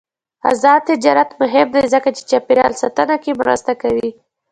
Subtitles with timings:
[0.49, 4.09] آزاد تجارت مهم دی ځکه چې چاپیریال ساتنه کې مرسته کوي.